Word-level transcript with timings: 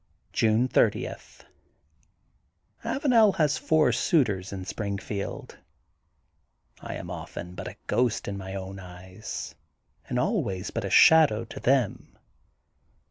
June 0.33 0.67
30:— 0.67 1.07
^Avanel 2.83 3.35
has 3.35 3.59
four 3.59 3.91
suitors 3.91 4.51
in 4.51 4.65
Springfield. 4.65 5.59
I 6.79 6.95
am 6.95 7.11
often 7.11 7.53
but 7.53 7.67
a 7.67 7.77
ghost 7.85 8.27
in 8.27 8.35
my 8.35 8.55
own 8.55 8.79
eyes 8.79 9.53
and 10.09 10.17
always 10.17 10.71
but 10.71 10.91
shadow 10.91 11.45
to 11.45 11.59
them. 11.59 12.17